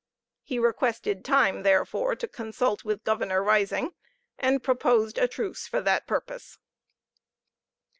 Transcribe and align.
He 0.41 0.57
requested 0.57 1.23
time, 1.23 1.61
therefore, 1.61 2.15
to 2.15 2.27
consult 2.27 2.83
with 2.83 3.03
Governor 3.03 3.43
Risingh, 3.43 3.93
and 4.39 4.63
proposed 4.63 5.19
a 5.19 5.27
truce 5.27 5.67
for 5.67 5.79
that 5.79 6.07
purpose. 6.07 6.57